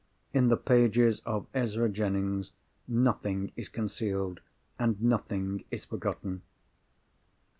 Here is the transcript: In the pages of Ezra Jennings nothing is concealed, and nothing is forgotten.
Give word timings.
In 0.33 0.47
the 0.47 0.57
pages 0.57 1.19
of 1.27 1.45
Ezra 1.53 1.87
Jennings 1.87 2.53
nothing 2.87 3.51
is 3.55 3.69
concealed, 3.69 4.39
and 4.79 4.99
nothing 4.99 5.63
is 5.69 5.85
forgotten. 5.85 6.41